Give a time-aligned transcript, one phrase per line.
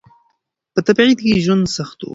[0.73, 2.07] په تبعيد کې ژوند سخت و.